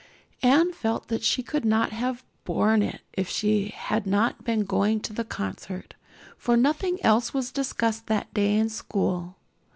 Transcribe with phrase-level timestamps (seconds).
[0.41, 4.99] Anne felt that she could not have borne it if she had not been going
[4.99, 5.93] to the concert,
[6.37, 9.35] for nothing else was discussed that day in school.